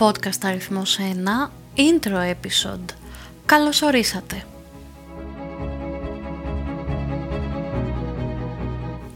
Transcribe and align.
podcast 0.00 0.44
αριθμός 0.44 0.98
1, 0.98 1.50
intro 1.76 2.34
episode. 2.34 2.94
Καλώς 3.46 3.82
ορίσατε. 3.82 4.44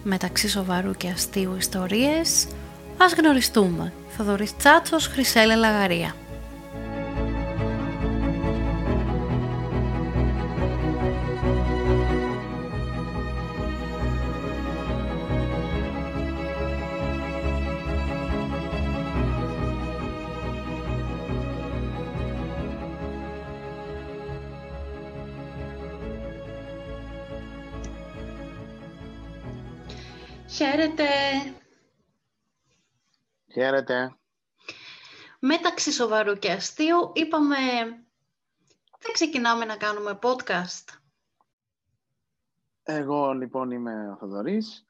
Μεταξύ 0.02 0.48
σοβαρού 0.48 0.92
και 0.92 1.08
αστείου 1.08 1.56
ιστορίες, 1.58 2.46
ας 2.98 3.14
γνωριστούμε. 3.14 3.92
Θοδωρής 4.16 4.56
Τσάτσος, 4.56 5.06
Χρυσέλε 5.06 5.54
Λαγαρία. 5.54 6.14
Χαίρετε. 30.54 31.04
Χαίρετε. 33.52 34.16
Μεταξύ 35.40 35.92
σοβαρού 35.92 36.34
και 36.34 36.52
αστείου 36.52 37.10
είπαμε 37.14 37.56
δεν 38.98 39.12
ξεκινάμε 39.12 39.64
να 39.64 39.76
κάνουμε 39.76 40.18
podcast. 40.22 40.98
Εγώ 42.82 43.32
λοιπόν 43.32 43.70
είμαι 43.70 44.10
ο 44.10 44.16
Θοδωρής. 44.16 44.86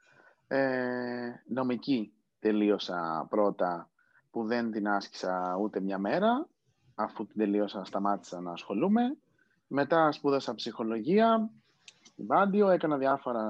Ε, 0.47 1.31
νομική 1.47 2.13
τελείωσα 2.39 3.27
πρώτα 3.31 3.91
που 4.31 4.45
δεν 4.45 4.71
την 4.71 4.89
άσκησα 4.89 5.57
ούτε 5.61 5.81
μια 5.81 5.99
μέρα. 5.99 6.49
Αφού 6.95 7.27
την 7.27 7.39
τελείωσα 7.39 7.85
σταμάτησα 7.85 8.41
να 8.41 8.53
ασχολούμαι. 8.53 9.17
Μετά 9.67 10.13
σπούδασα 10.13 10.55
ψυχολογία 10.55 11.51
στην 12.03 12.27
Πάντιο, 12.27 12.69
έκανα 12.69 12.97
διάφορα 12.97 13.45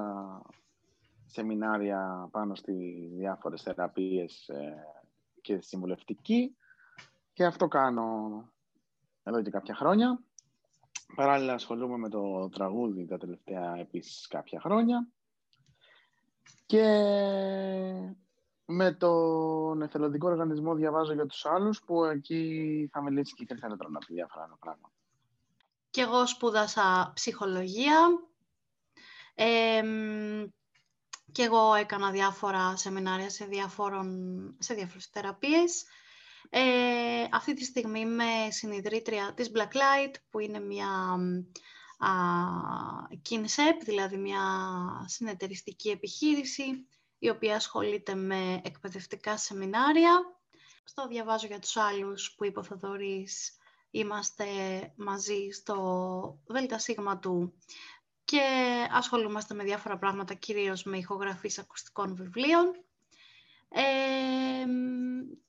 σεμινάρια 1.35 2.29
πάνω 2.31 2.55
στις 2.55 3.11
διάφορες 3.15 3.61
θεραπείες 3.61 4.47
ε, 4.47 4.75
και 5.41 5.61
συμβουλευτική 5.61 6.57
και 7.33 7.45
αυτό 7.45 7.67
κάνω 7.67 8.03
εδώ 9.23 9.41
και 9.41 9.49
κάποια 9.49 9.75
χρόνια. 9.75 10.23
Παράλληλα 11.15 11.53
ασχολούμαι 11.53 11.97
με 11.97 12.09
το 12.09 12.49
τραγούδι 12.49 13.05
τα 13.05 13.17
τελευταία 13.17 13.77
επίσης 13.77 14.27
κάποια 14.27 14.59
χρόνια 14.59 15.07
και 16.65 16.85
με 18.65 18.91
τον 18.93 19.81
εθελοντικό 19.81 20.29
οργανισμό 20.29 20.75
διαβάζω 20.75 21.13
για 21.13 21.25
τους 21.25 21.45
άλλους 21.45 21.83
που 21.85 22.03
εκεί 22.03 22.89
θα 22.91 23.01
μιλήσει 23.01 23.33
και 23.33 23.43
η 23.43 23.57
να 23.61 23.73
από 23.73 24.05
διάφορα 24.07 24.43
άλλα 24.43 24.57
πράγματα. 24.59 24.93
Και 25.89 26.01
εγώ 26.01 26.27
σπούδασα 26.27 27.11
ψυχολογία. 27.15 27.97
Ε, 29.35 29.81
και 31.31 31.43
εγώ 31.43 31.73
έκανα 31.73 32.11
διάφορα 32.11 32.75
σεμινάρια 32.75 33.29
σε, 33.29 33.45
διάφορων, 33.45 34.07
σε 34.59 34.73
διάφορες 34.73 35.05
θεραπείες. 35.05 35.85
Ε, 36.49 37.27
αυτή 37.31 37.53
τη 37.53 37.63
στιγμή 37.63 37.99
είμαι 37.99 38.47
συνειδητρία 38.49 39.33
της 39.35 39.51
Blacklight, 39.55 40.13
που 40.29 40.39
είναι 40.39 40.59
μια 40.59 40.89
α, 41.97 42.09
KINSEP, 43.29 43.83
δηλαδή 43.83 44.17
μια 44.17 44.41
συνεταιριστική 45.05 45.89
επιχείρηση, 45.89 46.87
η 47.19 47.29
οποία 47.29 47.55
ασχολείται 47.55 48.15
με 48.15 48.61
εκπαιδευτικά 48.63 49.37
σεμινάρια. 49.37 50.21
Στο 50.83 51.07
διαβάζω 51.07 51.47
για 51.47 51.59
τους 51.59 51.77
άλλους 51.77 52.35
που 52.35 52.45
είπε 52.45 52.59
ο 52.59 52.63
είμαστε 53.95 54.45
μαζί 54.95 55.49
στο 55.51 56.39
ΔΣ 56.47 56.85
του 57.19 57.53
και 58.25 58.41
ασχολούμαστε 58.91 59.53
με 59.53 59.63
διάφορα 59.63 59.97
πράγματα, 59.97 60.33
κυρίως 60.33 60.83
με 60.83 60.97
ηχογραφείς 60.97 61.59
ακουστικών 61.59 62.15
βιβλίων. 62.15 62.83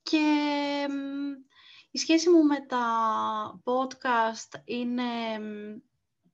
και 0.03 0.27
η 1.91 1.99
σχέση 1.99 2.31
μου 2.31 2.45
με 2.45 2.61
τα 2.61 2.85
podcast 3.65 4.61
είναι, 4.65 5.05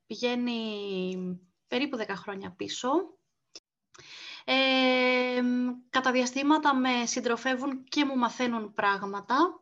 πηγαίνει 0.06 1.40
περίπου 1.68 1.98
10 1.98 2.04
χρόνια 2.08 2.50
πίσω. 2.50 2.90
Ε, 4.44 5.42
κατά 5.90 6.12
διαστήματα 6.12 6.74
με 6.74 7.06
συντροφεύουν 7.06 7.84
και 7.84 8.04
μου 8.04 8.16
μαθαίνουν 8.16 8.72
πράγματα 8.72 9.60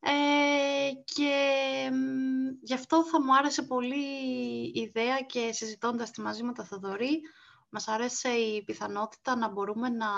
ε, 0.00 0.90
και 1.04 1.90
γι' 2.64 2.74
αυτό 2.74 3.04
θα 3.04 3.22
μου 3.22 3.36
άρεσε 3.36 3.62
πολύ 3.62 4.04
η 4.74 4.80
ιδέα 4.80 5.20
και 5.20 5.52
συζητώντας 5.52 6.10
τη 6.10 6.20
μαζί 6.20 6.42
με 6.42 6.52
τα 6.52 6.64
Θοδωρή, 6.64 7.20
μας 7.68 7.88
άρεσε 7.88 8.28
η 8.28 8.64
πιθανότητα 8.64 9.36
να 9.36 9.48
μπορούμε 9.48 9.88
να 9.88 10.08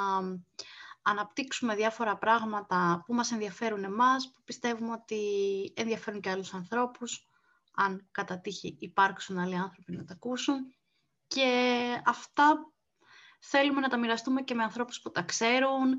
αναπτύξουμε 1.03 1.75
διάφορα 1.75 2.19
πράγματα 2.19 3.03
που 3.07 3.15
μας 3.15 3.33
ενδιαφέρουν 3.33 3.85
εμάς, 3.85 4.31
που 4.31 4.43
πιστεύουμε 4.45 4.93
ότι 4.93 5.23
ενδιαφέρουν 5.77 6.21
και 6.21 6.31
άλλους 6.31 6.55
ανθρώπους, 6.55 7.29
αν 7.75 8.09
κατά 8.11 8.41
τύχη 8.41 8.77
υπάρξουν 8.81 9.39
άλλοι 9.39 9.57
άνθρωποι 9.57 9.93
να 9.93 10.05
τα 10.05 10.13
ακούσουν. 10.13 10.75
Και 11.27 11.73
αυτά 12.05 12.73
θέλουμε 13.39 13.81
να 13.81 13.89
τα 13.89 13.99
μοιραστούμε 13.99 14.43
και 14.43 14.55
με 14.55 14.63
ανθρώπους 14.63 15.01
που 15.01 15.11
τα 15.11 15.23
ξέρουν, 15.23 15.95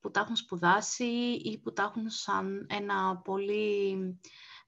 που 0.00 0.10
τα 0.10 0.20
έχουν 0.20 0.36
σπουδάσει 0.36 1.40
ή 1.44 1.58
που 1.58 1.72
τα 1.72 1.82
έχουν 1.82 2.10
σαν 2.10 2.66
ένα 2.68 3.16
πολύ 3.16 3.96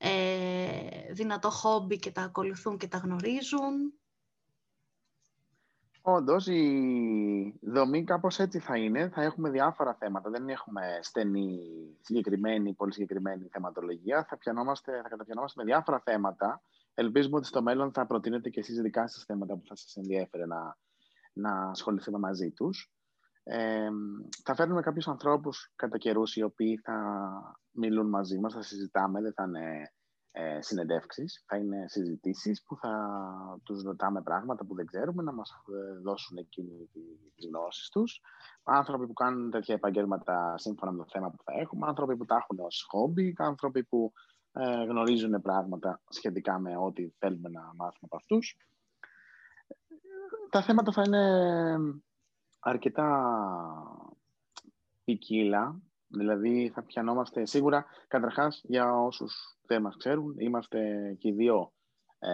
ε, 0.05 1.13
δυνατό 1.13 1.51
χόμπι 1.51 1.99
και 1.99 2.11
τα 2.11 2.23
ακολουθούν 2.23 2.79
και 2.79 2.89
τα 2.89 2.99
γνωρίζουν. 2.99 3.95
Όντως, 6.05 6.47
η 6.47 7.59
δομή 7.63 8.05
κάπως 8.05 8.39
έτσι 8.39 8.59
θα 8.59 8.77
είναι. 8.77 9.09
Θα 9.09 9.23
έχουμε 9.23 9.51
διάφορα 9.51 9.95
θέματα. 9.95 10.31
Δεν 10.31 10.49
έχουμε 10.49 10.99
στενή, 11.03 11.61
συγκεκριμένη, 12.01 12.73
πολύ 12.75 12.93
συγκεκριμένη 12.93 13.49
θεματολογία. 13.49 14.25
Θα, 14.29 14.39
πιανόμαστε, 14.39 15.01
θα 15.03 15.09
καταπιανόμαστε 15.09 15.63
με 15.63 15.73
διάφορα 15.73 16.01
θέματα. 16.05 16.63
Ελπίζουμε 16.95 17.37
ότι 17.37 17.47
στο 17.47 17.63
μέλλον 17.63 17.93
θα 17.93 18.07
προτείνετε 18.07 18.51
και 18.51 18.61
εσείς 18.61 18.81
δικά 18.81 19.07
σας 19.07 19.25
θέματα 19.25 19.55
που 19.55 19.67
θα 19.67 19.77
σας 19.77 19.97
ενδιέφερε 19.97 20.47
να, 20.47 20.79
να 21.33 21.71
ασχοληθούμε 21.71 22.19
μαζί 22.19 22.51
τους. 22.51 22.93
Ε, 23.45 23.89
θα 24.45 24.55
φέρνουμε 24.55 24.81
κάποιους 24.81 25.09
ανθρώπους 25.09 25.73
κατά 25.77 25.99
καιρούς 25.99 26.37
οι 26.37 26.43
οποίοι 26.43 26.77
θα 26.77 26.97
μιλούν 27.71 28.09
μαζί 28.09 28.39
μας, 28.39 28.55
θα 28.55 28.63
συζητάμε, 28.63 29.21
δεν 29.21 29.33
θα 29.33 29.43
είναι 29.43 29.93
ε, 30.35 30.61
συνεντεύξεις, 30.61 31.45
θα 31.47 31.57
είναι 31.57 31.85
συζητήσεις 31.89 32.63
που 32.63 32.77
θα 32.77 32.95
τους 33.63 33.83
ρωτάμε 33.83 34.23
πράγματα 34.23 34.65
που 34.67 34.75
δεν 34.75 34.87
ξέρουμε, 34.87 35.23
να 35.23 35.33
μας 35.33 35.51
ε, 35.51 35.99
δώσουν 35.99 36.37
εκείνη 36.37 36.91
τις 37.35 37.47
γνώσεις 37.47 37.89
τους. 37.89 38.21
Άνθρωποι 38.63 39.07
που 39.07 39.13
κάνουν 39.13 39.51
τέτοια 39.51 39.75
επαγγέλματα 39.75 40.55
σύμφωνα 40.59 40.93
με 40.93 40.99
το 40.99 41.07
θέμα 41.09 41.31
που 41.31 41.43
θα 41.43 41.53
έχουμε, 41.61 41.87
άνθρωποι 41.87 42.17
που 42.17 42.25
τα 42.25 42.35
έχουν 42.35 42.65
ως 42.65 42.87
χόμπι, 42.91 43.35
άνθρωποι 43.39 43.85
που 43.85 44.13
ε, 44.53 44.85
γνωρίζουν 44.85 45.43
πράγματα 45.43 46.01
σχετικά 46.09 46.59
με 46.59 46.77
ό,τι 46.77 47.09
θέλουμε 47.19 47.49
να 47.49 47.61
μάθουμε 47.61 48.01
από 48.01 48.17
αυτούς. 48.17 48.57
Τα 50.51 50.63
θέματα 50.63 50.93
θα 50.93 51.03
είναι 51.07 51.25
αρκετά 52.63 53.09
ποικίλα, 55.05 55.81
δηλαδή 56.09 56.71
θα 56.75 56.83
πιανόμαστε 56.83 57.47
σίγουρα, 57.47 57.87
καταρχάς 58.09 58.61
για 58.65 58.93
όσους 58.93 59.59
δεν 59.67 59.83
μας 59.83 59.97
ξέρουν, 59.97 60.35
είμαστε 60.39 61.13
και 61.19 61.29
οι 61.29 61.33
δύο 61.33 61.73
ε, 62.19 62.31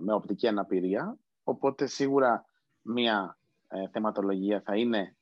με 0.00 0.12
οπτική 0.12 0.46
αναπηρία, 0.48 1.18
οπότε 1.42 1.86
σίγουρα 1.86 2.44
μία 2.82 3.38
ε, 3.68 3.88
θεματολογία 3.88 4.62
θα 4.64 4.76
είναι 4.76 5.16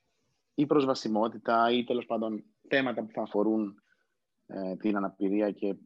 η 0.54 0.66
προσβασιμότητα 0.66 1.70
ή 1.70 1.84
τέλος 1.84 2.06
πάντων 2.06 2.44
θέματα 2.68 3.02
που 3.02 3.12
θα 3.12 3.22
αφορούν 3.22 3.82
ε, 4.46 4.76
την 4.76 4.96
αναπηρία 4.96 5.50
και 5.50 5.76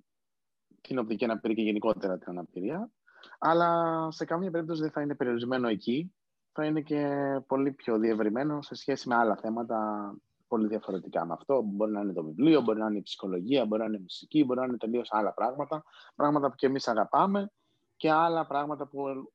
την 0.80 0.98
οπτική 0.98 1.24
αναπηρία 1.24 1.56
και 1.56 1.62
γενικότερα 1.62 2.18
την 2.18 2.28
αναπηρία. 2.28 2.90
Αλλά 3.38 4.10
σε 4.10 4.24
καμία 4.24 4.50
περίπτωση 4.50 4.80
δεν 4.80 4.90
θα 4.90 5.00
είναι 5.00 5.14
περιορισμένο 5.14 5.68
εκεί 5.68 6.14
θα 6.52 6.64
είναι 6.64 6.80
και 6.80 7.06
πολύ 7.46 7.72
πιο 7.72 7.98
διευρυμένο 7.98 8.62
σε 8.62 8.74
σχέση 8.74 9.08
με 9.08 9.14
άλλα 9.14 9.36
θέματα 9.36 10.12
πολύ 10.48 10.66
διαφορετικά 10.68 11.26
με 11.26 11.32
αυτό. 11.32 11.62
Μπορεί 11.62 11.92
να 11.92 12.00
είναι 12.00 12.12
το 12.12 12.24
βιβλίο, 12.24 12.60
μπορεί 12.60 12.78
να 12.78 12.86
είναι 12.86 12.98
η 12.98 13.02
ψυχολογία, 13.02 13.66
μπορεί 13.66 13.80
να 13.80 13.86
είναι 13.86 13.96
η 13.96 14.00
μουσική, 14.00 14.44
μπορεί 14.44 14.60
να 14.60 14.66
είναι 14.66 14.76
τελείως 14.76 15.08
άλλα 15.12 15.32
πράγματα. 15.32 15.84
Πράγματα 16.14 16.48
που 16.48 16.54
και 16.54 16.66
εμείς 16.66 16.88
αγαπάμε 16.88 17.50
και 17.96 18.10
άλλα 18.10 18.46
πράγματα 18.46 18.86
που 18.86 19.32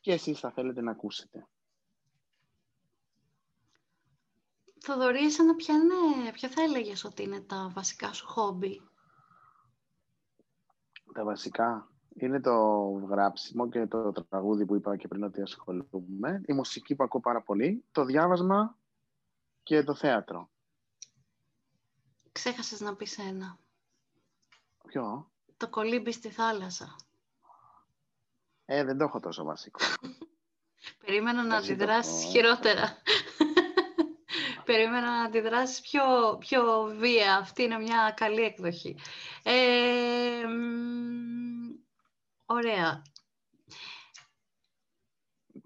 και 0.00 0.12
εσείς 0.12 0.40
θα 0.40 0.50
θέλετε 0.50 0.80
να 0.80 0.90
ακούσετε. 0.90 1.46
Θοδωρή, 4.80 5.24
εσένα 5.24 5.54
ποια, 5.54 5.74
είναι, 5.74 6.32
ποια 6.32 6.48
θα 6.48 6.62
έλεγες 6.62 7.04
ότι 7.04 7.22
είναι 7.22 7.40
τα 7.40 7.70
βασικά 7.74 8.12
σου 8.12 8.26
χόμπι; 8.26 8.82
Τα 11.12 11.24
βασικά; 11.24 11.91
Είναι 12.14 12.40
το 12.40 12.54
γράψιμο 13.08 13.68
και 13.68 13.86
το 13.86 14.12
τραγούδι 14.12 14.66
που 14.66 14.74
είπα 14.74 14.96
και 14.96 15.08
πριν 15.08 15.22
ότι 15.22 15.42
ασχολούμαι, 15.42 16.42
η 16.46 16.52
μουσική 16.52 16.94
που 16.94 17.04
ακούω 17.04 17.20
πάρα 17.20 17.42
πολύ, 17.42 17.84
το 17.92 18.04
διάβασμα 18.04 18.76
και 19.62 19.82
το 19.82 19.94
θέατρο. 19.94 20.50
Ξέχασες 22.32 22.80
να 22.80 22.94
πεις 22.94 23.18
ένα. 23.18 23.58
Ποιο; 24.86 25.30
Το 25.56 25.68
κολύμπι 25.68 26.12
στη 26.12 26.28
θάλασσα. 26.28 26.96
Ε, 28.64 28.84
δεν 28.84 28.98
το 28.98 29.04
έχω 29.04 29.20
τόσο 29.20 29.44
βασικό. 29.44 29.80
Περίμενα 31.04 31.42
να 31.42 31.56
αντιδράσεις 31.56 32.24
χειρότερα. 32.24 32.96
Περίμενα 34.64 35.10
να 35.10 35.22
αντιδράσεις 35.22 35.80
πιο, 35.80 36.36
πιο 36.38 36.92
βία. 36.98 37.36
Αυτή 37.36 37.62
είναι 37.62 37.78
μια 37.78 38.14
καλή 38.16 38.42
εκδοχή. 38.42 38.96
Ε, 39.42 40.46
ωραία. 42.52 43.02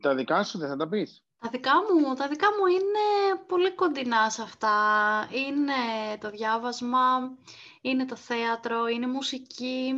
Τα 0.00 0.14
δικά 0.14 0.44
σου 0.44 0.58
δεν 0.58 0.68
θα 0.68 0.76
τα 0.76 0.88
πεις. 0.88 1.24
Τα 1.38 1.48
δικά 1.48 1.72
μου, 1.74 2.14
τα 2.14 2.28
δικά 2.28 2.46
μου 2.46 2.66
είναι 2.66 3.44
πολύ 3.46 3.74
κοντινά 3.74 4.30
σε 4.30 4.42
αυτά. 4.42 5.28
Είναι 5.30 5.72
το 6.20 6.30
διάβασμα, 6.30 7.36
είναι 7.80 8.04
το 8.04 8.16
θέατρο, 8.16 8.86
είναι 8.86 9.06
μουσική. 9.06 9.92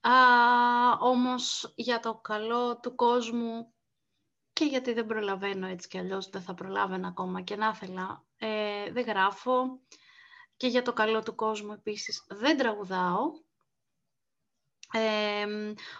Α, 0.00 0.12
όμως 1.00 1.72
για 1.76 2.00
το 2.00 2.14
καλό 2.14 2.78
του 2.80 2.94
κόσμου 2.94 3.74
και 4.52 4.64
γιατί 4.64 4.92
δεν 4.92 5.06
προλαβαίνω 5.06 5.66
έτσι 5.66 5.88
κι 5.88 5.98
αλλιώς, 5.98 6.28
δεν 6.30 6.42
θα 6.42 6.54
προλάβαινα 6.54 7.08
ακόμα 7.08 7.40
και 7.40 7.56
να 7.56 7.68
ήθελα, 7.74 8.24
ε, 8.36 8.92
δεν 8.92 9.04
γράφω. 9.04 9.80
Και 10.56 10.66
για 10.66 10.82
το 10.82 10.92
καλό 10.92 11.22
του 11.22 11.34
κόσμου 11.34 11.72
επίσης 11.72 12.24
δεν 12.28 12.56
τραγουδάω. 12.56 13.30
Ε, 14.96 15.46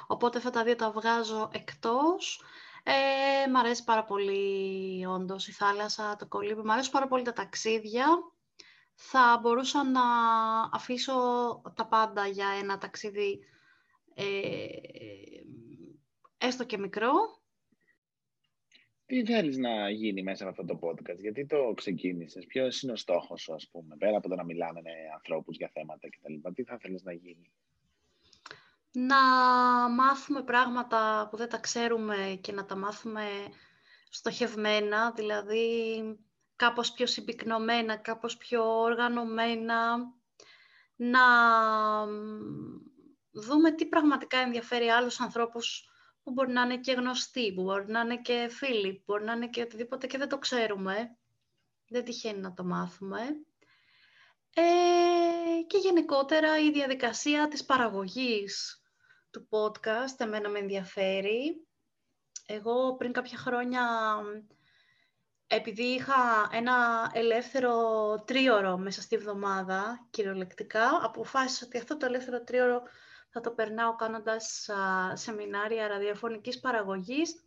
οπότε 0.07 0.39
αυτά 0.39 0.51
τα 0.51 0.65
δύο 0.65 0.77
τα 0.77 0.91
βγάζω 0.91 1.51
εκτός. 1.53 2.43
Ε, 2.83 3.51
μ' 3.51 3.57
αρέσει 3.57 3.85
πάρα 3.85 4.05
πολύ 4.05 5.07
όντως 5.07 5.49
η 5.49 5.53
θάλασσα, 5.53 6.17
το 6.17 6.27
κολύμπι. 6.27 6.61
Μ' 6.63 6.71
αρέσουν 6.71 6.93
πάρα 6.93 7.07
πολύ 7.07 7.23
τα 7.23 7.33
ταξίδια. 7.33 8.07
Θα 8.95 9.39
μπορούσα 9.43 9.85
να 9.85 10.03
αφήσω 10.73 11.15
τα 11.75 11.87
πάντα 11.87 12.27
για 12.27 12.49
ένα 12.63 12.79
ταξίδι 12.79 13.41
ε, 14.15 14.25
έστω 16.39 16.65
και 16.65 16.79
μικρό. 16.79 17.13
Τι 19.07 19.25
θέλεις 19.25 19.57
να 19.57 19.91
γίνει 19.91 20.23
μέσα 20.23 20.49
από 20.49 20.63
αυτό 20.63 20.75
το 20.75 20.89
podcast, 20.89 21.19
γιατί 21.19 21.47
το 21.47 21.73
ξεκίνησες, 21.77 22.47
ποιος 22.47 22.83
είναι 22.83 22.93
ο 22.93 22.97
στόχος 22.97 23.43
σου, 23.43 23.55
ας 23.55 23.69
πούμε, 23.71 23.97
πέρα 23.97 24.17
από 24.17 24.29
το 24.29 24.35
να 24.35 24.45
μιλάμε 24.45 24.81
με 24.83 24.91
ανθρώπους 25.15 25.57
για 25.57 25.71
θέματα 25.73 26.09
κτλ. 26.09 26.53
Τι 26.55 26.65
θα 26.65 26.79
θέλεις 26.79 27.03
να 27.03 27.13
γίνει; 27.13 27.53
Να 28.99 29.19
μάθουμε 29.89 30.43
πράγματα 30.43 31.29
που 31.31 31.37
δεν 31.37 31.49
τα 31.49 31.59
ξέρουμε 31.59 32.39
και 32.41 32.53
να 32.53 32.65
τα 32.65 32.77
μάθουμε 32.77 33.25
στοχευμένα, 34.11 35.13
δηλαδή 35.13 36.01
κάπως 36.57 36.93
πιο 36.93 37.07
συμπυκνωμένα, 37.07 37.97
κάπως 37.97 38.37
πιο 38.37 38.81
οργανωμένα, 38.81 39.97
να 40.97 41.21
δούμε 43.31 43.73
τι 43.73 43.87
πραγματικά 43.87 44.39
ενδιαφέρει 44.39 44.89
άλλους 44.89 45.21
ανθρώπους 45.21 45.89
που 46.23 46.33
μπορεί 46.33 46.53
να 46.53 46.63
είναι 46.63 46.79
και 46.79 46.93
γνωστοί, 46.93 47.53
που 47.55 47.63
μπορεί 47.63 47.87
να 47.87 48.01
είναι 48.01 48.21
και 48.21 48.49
φίλοι, 48.51 48.95
που 48.95 49.03
μπορεί 49.07 49.25
να 49.25 49.33
είναι 49.33 49.49
και 49.49 49.63
οτιδήποτε 49.63 50.07
και 50.07 50.19
δεν 50.19 50.29
το 50.29 50.39
ξέρουμε. 50.39 51.17
Δεν 51.89 52.05
τυχαίνει 52.05 52.41
να 52.41 52.53
το 52.53 52.65
μάθουμε. 52.65 53.21
Ε, 54.55 55.63
και 55.67 55.79
γενικότερα 55.79 56.59
η 56.59 56.71
διαδικασία 56.71 57.49
της 57.49 57.65
παραγωγής 57.65 58.81
του 59.37 59.49
podcast 59.51 60.15
εμένα 60.21 60.49
με 60.49 60.59
ενδιαφέρει. 60.59 61.67
Εγώ 62.47 62.97
πριν 62.97 63.13
κάποια 63.13 63.39
χρόνια, 63.39 63.83
επειδή 65.47 65.83
είχα 65.83 66.49
ένα 66.53 67.11
ελεύθερο 67.13 67.75
τρίωρο 68.27 68.77
μέσα 68.77 69.03
στη 69.03 69.17
βδομάδα, 69.17 70.07
κυριολεκτικά, 70.11 71.01
αποφάσισα 71.03 71.67
ότι 71.67 71.79
αυτό 71.79 71.97
το 71.97 72.07
ελεύθερο 72.07 72.45
τρίωρο 72.45 72.83
θα 73.29 73.41
το 73.41 73.51
περνάω 73.51 73.97
κάνοντας 73.97 74.69
σεμινάρια 75.13 75.89
ραδιοφωνικής 75.89 76.61
παραγωγής. 76.61 77.45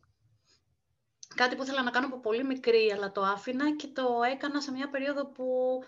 Κάτι 1.35 1.55
που 1.55 1.63
ήθελα 1.63 1.83
να 1.83 1.91
κάνω 1.91 2.07
από 2.07 2.19
πολύ 2.19 2.43
μικρή, 2.43 2.91
αλλά 2.91 3.11
το 3.11 3.21
άφηνα 3.21 3.75
και 3.75 3.87
το 3.87 4.07
έκανα 4.31 4.61
σε 4.61 4.71
μια 4.71 4.89
περίοδο 4.89 5.25
που 5.25 5.79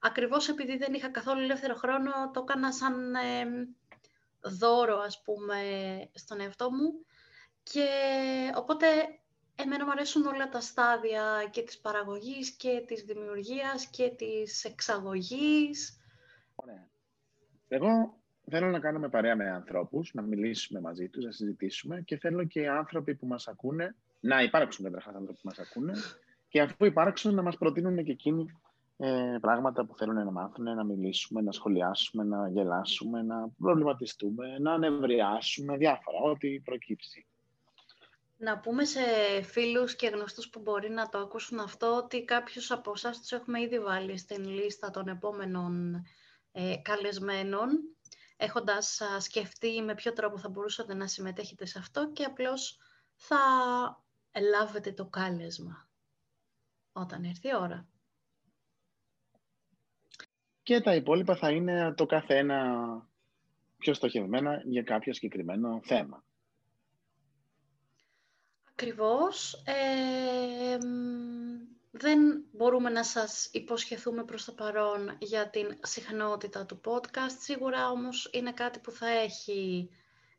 ακριβώς 0.00 0.48
επειδή 0.48 0.76
δεν 0.76 0.94
είχα 0.94 1.10
καθόλου 1.10 1.40
ελεύθερο 1.40 1.74
χρόνο, 1.74 2.30
το 2.32 2.40
έκανα 2.40 2.72
σαν 2.72 3.14
δώρο, 4.48 4.98
ας 4.98 5.22
πούμε, 5.22 5.58
στον 6.14 6.40
εαυτό 6.40 6.70
μου. 6.70 7.04
Και 7.62 7.88
οπότε 8.56 8.86
εμένα 9.54 9.84
μου 9.84 9.90
αρέσουν 9.90 10.26
όλα 10.26 10.48
τα 10.48 10.60
στάδια 10.60 11.48
και 11.50 11.62
της 11.62 11.78
παραγωγής 11.78 12.50
και 12.50 12.84
της 12.86 13.02
δημιουργίας 13.02 13.86
και 13.86 14.14
της 14.16 14.64
εξαγωγής. 14.64 16.00
Ωραία. 16.54 16.88
Εγώ 17.68 18.18
θέλω 18.50 18.70
να 18.70 18.80
κάνουμε 18.80 19.08
παρέα 19.08 19.36
με 19.36 19.50
ανθρώπους, 19.50 20.14
να 20.14 20.22
μιλήσουμε 20.22 20.80
μαζί 20.80 21.08
τους, 21.08 21.24
να 21.24 21.30
συζητήσουμε 21.30 22.00
και 22.00 22.16
θέλω 22.16 22.44
και 22.44 22.60
οι 22.60 22.66
άνθρωποι 22.66 23.14
που 23.14 23.26
μας 23.26 23.48
ακούνε, 23.48 23.96
να 24.20 24.42
υπάρξουν 24.42 24.84
καταρχάς 24.84 25.14
άνθρωποι 25.14 25.40
που 25.40 25.48
μας 25.48 25.58
ακούνε 25.58 25.92
και 26.48 26.60
αφού 26.60 26.84
υπάρξουν 26.84 27.34
να 27.34 27.42
μας 27.42 27.56
προτείνουν 27.56 28.04
και 28.04 28.12
εκείνοι 28.12 28.58
ε, 28.98 29.36
πράγματα 29.40 29.84
που 29.84 29.96
θέλουν 29.96 30.14
να 30.14 30.30
μάθουν, 30.30 30.64
να 30.64 30.84
μιλήσουμε, 30.84 31.40
να 31.40 31.52
σχολιάσουμε, 31.52 32.24
να 32.24 32.48
γελάσουμε, 32.48 33.22
να 33.22 33.48
προβληματιστούμε, 33.58 34.58
να 34.58 34.72
ανεβριάσουμε, 34.72 35.76
διάφορα, 35.76 36.18
ό,τι 36.18 36.60
προκύψει. 36.60 37.26
Να 38.36 38.58
πούμε 38.58 38.84
σε 38.84 39.00
φίλους 39.42 39.96
και 39.96 40.06
γνωστούς 40.06 40.48
που 40.50 40.60
μπορεί 40.60 40.90
να 40.90 41.08
το 41.08 41.18
ακούσουν 41.18 41.58
αυτό, 41.58 41.96
ότι 41.96 42.24
κάποιους 42.24 42.70
από 42.70 42.92
εσάς 42.94 43.20
τους 43.20 43.32
έχουμε 43.32 43.60
ήδη 43.60 43.80
βάλει 43.80 44.18
στην 44.18 44.44
λίστα 44.44 44.90
των 44.90 45.08
επόμενων 45.08 46.02
ε, 46.52 46.76
καλεσμένων, 46.82 47.68
έχοντας 48.36 49.00
σκεφτεί 49.18 49.82
με 49.82 49.94
ποιο 49.94 50.12
τρόπο 50.12 50.38
θα 50.38 50.48
μπορούσατε 50.48 50.94
να 50.94 51.06
συμμετέχετε 51.06 51.66
σε 51.66 51.78
αυτό 51.78 52.12
και 52.12 52.24
απλώς 52.24 52.78
θα 53.14 53.36
λάβετε 54.50 54.92
το 54.92 55.06
κάλεσμα 55.06 55.88
όταν 56.92 57.24
έρθει 57.24 57.48
η 57.48 57.56
ώρα 57.60 57.88
και 60.66 60.80
τα 60.80 60.94
υπόλοιπα 60.94 61.36
θα 61.36 61.50
είναι 61.50 61.94
το 61.96 62.06
κάθε 62.06 62.36
ένα 62.36 62.86
πιο 63.76 63.94
στοχευμένα 63.94 64.62
για 64.64 64.82
κάποιο 64.82 65.14
συγκεκριμένο 65.14 65.80
θέμα. 65.84 66.24
Ακριβώς. 68.70 69.62
δεν 71.90 72.44
μπορούμε 72.52 72.90
να 72.90 73.04
σας 73.04 73.48
υποσχεθούμε 73.52 74.24
προς 74.24 74.44
το 74.44 74.52
παρόν 74.52 75.16
για 75.18 75.50
την 75.50 75.78
συχνότητα 75.82 76.66
του 76.66 76.80
podcast. 76.84 77.36
Σίγουρα 77.38 77.90
όμως 77.90 78.30
είναι 78.32 78.52
κάτι 78.52 78.78
που 78.78 78.90
θα 78.90 79.08
έχει 79.08 79.90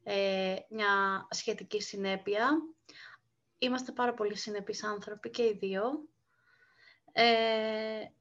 ε, 0.04 0.56
μια 0.70 1.28
σχετική 1.30 1.82
συνέπεια. 1.82 2.50
Είμαστε 3.58 3.92
πάρα 3.92 4.14
πολύ 4.14 4.38
συνεπείς 4.38 4.84
άνθρωποι 4.84 5.30
και 5.30 5.44
οι 5.44 5.58
δύο. 5.60 6.08
Ε, 7.12 7.26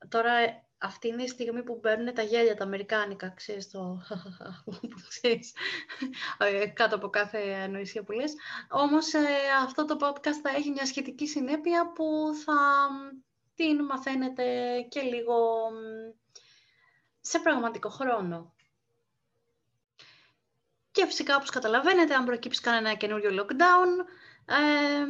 τώρα 0.09 0.65
αυτή 0.78 1.09
είναι 1.09 1.23
η 1.23 1.28
στιγμή 1.28 1.62
που 1.62 1.80
παίρνουν 1.80 2.14
τα 2.14 2.23
γέλια 2.23 2.56
τα 2.56 2.64
αμερικάνικα, 2.64 3.28
ξέρεις, 3.28 3.71
το 3.71 4.02
ξέρεις, 5.09 5.54
ε, 6.38 6.66
κάτω 6.66 6.97
από 6.97 7.09
κάθε 7.09 7.38
ανοησία 7.38 8.02
που 8.02 8.12
λες. 8.12 8.35
Όμως 8.68 9.12
ε, 9.12 9.26
αυτό 9.64 9.85
το 9.85 9.97
podcast 10.00 10.40
θα 10.42 10.50
έχει 10.56 10.71
μια 10.71 10.87
σχετική 10.87 11.26
συνέπεια 11.26 11.92
που 11.92 12.30
θα 12.45 12.88
την 13.54 13.85
μαθαίνετε 13.85 14.80
και 14.88 15.00
λίγο 15.00 15.68
σε 17.21 17.38
πραγματικό 17.38 17.88
χρόνο. 17.88 18.54
Και 20.90 21.06
φυσικά, 21.06 21.37
όπως 21.37 21.50
καταλαβαίνετε, 21.50 22.14
αν 22.14 22.25
προκύψει 22.25 22.61
κανένα 22.61 22.95
καινούριο 22.95 23.30
lockdown, 23.30 24.06
ε, 24.45 25.06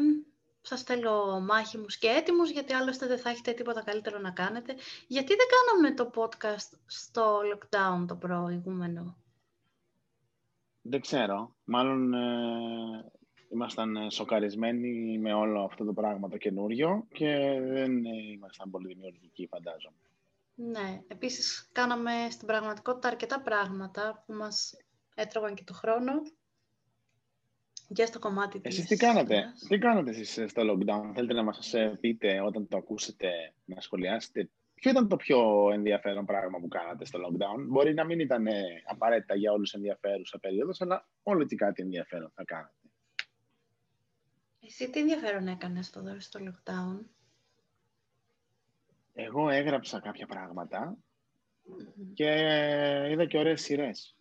σας 0.66 0.82
θέλω 0.82 1.40
μάχημους 1.40 1.96
και 1.96 2.08
έτοιμους, 2.08 2.50
γιατί 2.50 2.72
άλλωστε 2.72 3.06
δεν 3.06 3.18
θα 3.18 3.30
έχετε 3.30 3.52
τίποτα 3.52 3.82
καλύτερο 3.82 4.18
να 4.18 4.30
κάνετε. 4.30 4.74
Γιατί 5.06 5.34
δεν 5.34 5.46
κάναμε 5.54 5.94
το 5.94 6.10
podcast 6.14 6.78
στο 6.86 7.40
lockdown 7.40 8.06
το 8.06 8.16
προηγούμενο; 8.16 9.16
Δεν 10.82 11.00
ξέρω. 11.00 11.54
Μάλλον 11.64 12.14
ε, 12.14 13.12
ήμασταν 13.52 13.96
ε, 13.96 14.10
σοκαρισμένοι 14.10 15.18
με 15.18 15.34
όλο 15.34 15.64
αυτό 15.64 15.84
το 15.84 15.92
πράγμα 15.92 16.28
το 16.28 16.36
καινούριο 16.36 17.06
και 17.12 17.60
δεν 17.60 18.04
ε, 18.04 18.32
ήμασταν 18.32 18.70
πολύ 18.70 18.86
δημιουργικοί, 18.86 19.46
φαντάζομαι. 19.46 19.96
Ναι. 20.54 21.02
Επίσης, 21.08 21.68
κάναμε 21.72 22.12
στην 22.30 22.46
πραγματικότητα 22.46 23.08
αρκετά 23.08 23.40
πράγματα 23.40 24.22
που 24.26 24.32
μας 24.32 24.76
έτρωγαν 25.14 25.54
και 25.54 25.64
το 25.64 25.72
χρόνο 25.72 26.12
και 27.92 28.06
στο 28.06 28.18
κομμάτι 28.18 28.60
της... 28.60 28.78
Εσείς 28.78 28.88
τι 28.88 28.96
κάνατε, 28.96 29.44
τι 29.68 29.78
κάνατε 29.78 30.10
εσείς 30.10 30.50
στο 30.50 30.62
lockdown, 30.62 31.10
θέλετε 31.14 31.34
να 31.34 31.42
μας 31.42 31.74
πείτε 32.00 32.40
όταν 32.40 32.68
το 32.68 32.76
ακούσετε, 32.76 33.52
να 33.64 33.80
σχολιάσετε; 33.80 34.50
Ποιο 34.74 34.90
ήταν 34.90 35.08
το 35.08 35.16
πιο 35.16 35.70
ενδιαφέρον 35.72 36.24
πράγμα 36.24 36.58
που 36.58 36.68
κάνατε 36.68 37.04
στο 37.04 37.18
lockdown; 37.18 37.66
Μπορεί 37.68 37.94
να 37.94 38.04
μην 38.04 38.20
ήταν 38.20 38.46
απαραίτητα 38.86 39.34
για 39.34 39.52
όλους 39.52 39.72
ενδιαφέρουσα 39.72 40.38
περίοδος, 40.38 40.80
αλλά 40.80 41.08
όλο 41.22 41.44
και 41.44 41.56
κάτι 41.56 41.82
ενδιαφέρον 41.82 42.32
θα 42.34 42.44
κάνατε. 42.44 42.74
Εσύ 44.60 44.90
τι 44.90 45.00
ενδιαφέρον 45.00 45.48
έκανες 45.48 45.86
στο, 45.86 46.16
στο 46.18 46.40
lockdown; 46.42 47.04
Εγώ 49.14 49.48
έγραψα 49.48 50.00
κάποια 50.00 50.26
και 52.14 52.30
είδα 53.10 53.26
και 53.26 53.38
ωραίες 53.38 53.62
σειρές. 53.62 54.16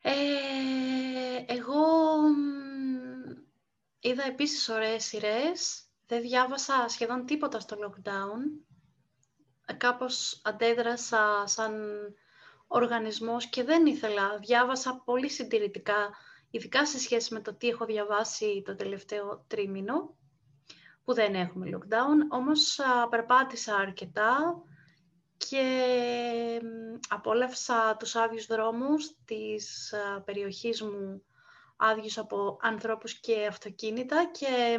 Ε, 0.00 0.12
εγώ 1.46 1.74
είδα 4.00 4.24
επίσης 4.24 4.68
ωραίες 4.68 5.04
σειρές. 5.04 5.82
Δεν 6.06 6.20
διάβασα 6.20 6.88
σχεδόν 6.88 7.26
τίποτα 7.26 7.60
στο 7.60 7.76
lockdown. 7.80 8.64
Ε, 9.66 9.72
κάπως 9.72 10.40
αντέδρασα 10.44 11.42
σαν 11.46 11.74
οργανισμός 12.66 13.46
και 13.46 13.64
δεν 13.64 13.86
ήθελα. 13.86 14.38
Διάβασα 14.38 15.02
πολύ 15.04 15.28
συντηρητικά, 15.28 16.10
ειδικά 16.50 16.86
σε 16.86 16.98
σχέση 16.98 17.34
με 17.34 17.40
το 17.40 17.54
τι 17.54 17.68
έχω 17.68 17.84
διαβάσει 17.84 18.62
το 18.64 18.74
τελευταίο 18.74 19.44
τρίμηνο, 19.46 20.16
που 21.04 21.14
δεν 21.14 21.34
έχουμε 21.34 21.70
lockdown. 21.72 22.26
Όμως 22.28 22.80
περπάτησα 23.10 23.76
αρκετά 23.76 24.62
και 25.48 26.60
απόλαυσα 27.08 27.96
τους 27.98 28.16
άδειους 28.16 28.46
δρόμους 28.46 29.16
της 29.24 29.94
περιοχής 30.24 30.82
μου, 30.82 31.22
άδειους 31.76 32.18
από 32.18 32.58
ανθρώπους 32.60 33.20
και 33.20 33.46
αυτοκίνητα 33.46 34.30
και 34.32 34.78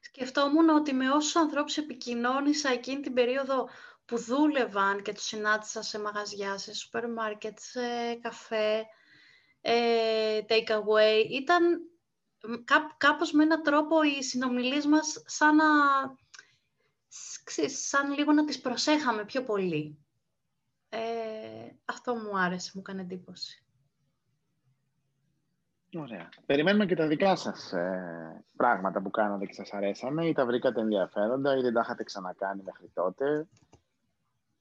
σκεφτόμουν 0.00 0.68
ότι 0.68 0.92
με 0.92 1.10
όσους 1.10 1.36
ανθρώπους 1.36 1.76
επικοινώνησα 1.76 2.70
εκείνη 2.70 3.00
την 3.00 3.14
περίοδο 3.14 3.68
που 4.04 4.18
δούλευαν 4.18 5.02
και 5.02 5.12
τους 5.12 5.24
συνάντησα 5.24 5.82
σε 5.82 6.00
μαγαζιά, 6.00 6.58
σε 6.58 6.74
σούπερ 6.74 7.10
μάρκετ, 7.10 7.58
σε 7.58 8.14
καφέ, 8.20 8.84
ε, 9.60 10.40
take 10.48 10.70
away, 10.70 11.26
ήταν 11.30 11.80
κάπως 12.96 13.32
με 13.32 13.42
έναν 13.42 13.62
τρόπο 13.62 14.02
οι 14.02 14.22
συνομιλίες 14.22 14.86
μας 14.86 15.22
σαν 15.26 15.56
να 15.56 15.64
ξέρεις, 15.64 16.21
σαν 17.66 18.12
λίγο 18.12 18.32
να 18.32 18.44
τις 18.44 18.60
προσέχαμε 18.60 19.24
πιο 19.24 19.42
πολύ. 19.42 19.98
Ε, 20.88 20.98
αυτό 21.84 22.14
μου 22.14 22.38
άρεσε, 22.38 22.70
μου 22.74 22.80
έκανε 22.80 23.00
εντύπωση. 23.00 23.64
Ωραία. 25.98 26.28
Περιμένουμε 26.46 26.86
και 26.86 26.94
τα 26.94 27.06
δικά 27.06 27.36
σας 27.36 27.72
ε, 27.72 28.44
πράγματα 28.56 29.02
που 29.02 29.10
κάνατε 29.10 29.46
και 29.46 29.52
σας 29.52 29.72
αρέσανε 29.72 30.26
ή 30.26 30.32
τα 30.32 30.46
βρήκατε 30.46 30.80
ενδιαφέροντα 30.80 31.56
ή 31.56 31.60
δεν 31.60 31.72
τα 31.72 31.80
είχατε 31.80 32.04
ξανακάνει 32.04 32.62
μέχρι 32.62 32.90
τότε. 32.94 33.48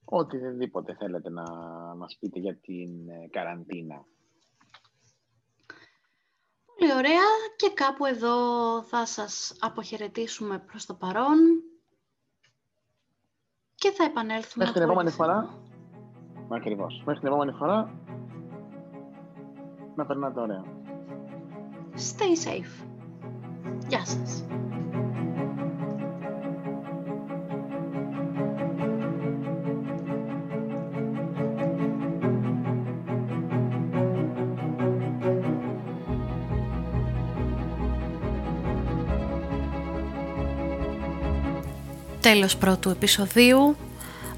Οτιδήποτε 0.05 0.96
θέλετε 0.96 1.29
να 1.29 1.43
μας 1.96 2.17
πείτε 2.20 2.39
για 2.39 2.55
την 2.55 3.10
ε, 3.10 3.27
καραντίνα. 3.27 4.05
Πολύ 6.65 6.93
ωραία 6.93 7.27
και 7.55 7.70
κάπου 7.74 8.05
εδώ 8.05 8.84
θα 8.84 9.05
σας 9.05 9.58
αποχαιρετήσουμε 9.60 10.60
προς 10.60 10.86
το 10.86 10.93
παρόν 10.93 11.38
και 13.81 13.91
θα 13.91 14.03
επανέλθουμε. 14.03 14.63
Μέχρι 14.65 14.79
την 14.79 14.89
επόμενη 14.89 15.09
φορά. 15.09 15.50
Ακριβώς. 16.50 17.01
Μέχρι 17.05 17.19
την 17.19 17.27
επόμενη 17.29 17.51
φορά. 17.51 17.89
Να 19.95 20.05
περνάτε 20.05 20.39
ωραία. 20.39 20.63
Stay 21.95 22.47
safe. 22.47 22.85
Γεια 23.88 24.05
σας. 24.05 24.45
Τέλος 42.31 42.55
πρώτου 42.55 42.89
επεισοδίου. 42.89 43.75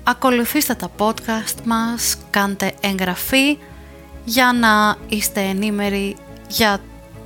Ακολουθήστε 0.03 0.73
τα 0.73 0.91
podcast 0.97 1.61
μας, 1.65 2.17
κάντε 2.29 2.73
εγγραφή 2.81 3.57
για 4.25 4.53
να 4.53 4.95
είστε 5.09 5.41
ενήμεροι 5.41 6.15
για 6.47 6.79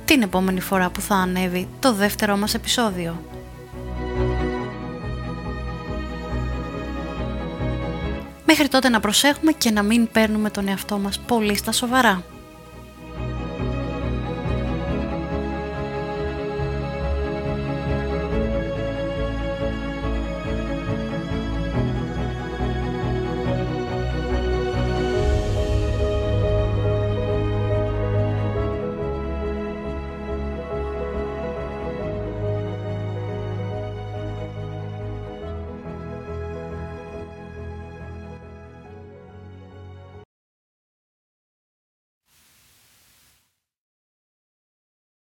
την 0.04 0.22
επόμενη 0.22 0.60
φορά 0.60 0.90
που 0.90 1.00
θα 1.00 1.14
ανέβει 1.14 1.68
το 1.80 1.92
δεύτερο 1.92 2.36
μας 2.36 2.54
επεισόδιο. 2.54 3.22
Μέχρι 8.44 8.68
τότε 8.68 8.88
να 8.88 9.00
προσέχουμε 9.00 9.52
και 9.52 9.70
να 9.70 9.82
μην 9.82 10.08
παίρνουμε 10.12 10.50
τον 10.50 10.68
εαυτό 10.68 10.98
μας 10.98 11.18
πολύ 11.18 11.56
στα 11.56 11.72
σοβαρά. 11.72 12.22